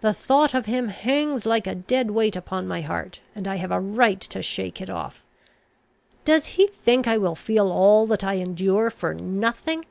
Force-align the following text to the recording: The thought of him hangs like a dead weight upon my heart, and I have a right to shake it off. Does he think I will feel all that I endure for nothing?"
The 0.00 0.14
thought 0.14 0.54
of 0.54 0.66
him 0.66 0.90
hangs 0.90 1.44
like 1.44 1.66
a 1.66 1.74
dead 1.74 2.12
weight 2.12 2.36
upon 2.36 2.68
my 2.68 2.82
heart, 2.82 3.18
and 3.34 3.48
I 3.48 3.56
have 3.56 3.72
a 3.72 3.80
right 3.80 4.20
to 4.20 4.40
shake 4.40 4.80
it 4.80 4.88
off. 4.88 5.24
Does 6.24 6.46
he 6.54 6.68
think 6.68 7.08
I 7.08 7.18
will 7.18 7.34
feel 7.34 7.72
all 7.72 8.06
that 8.06 8.22
I 8.22 8.34
endure 8.34 8.90
for 8.90 9.12
nothing?" 9.12 9.84